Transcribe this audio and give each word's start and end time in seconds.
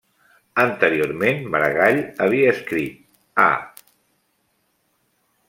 Anteriorment 0.61 1.43
Maragall 1.55 2.01
havia 2.25 2.55
escrit 2.55 3.05
Ah! 3.45 3.55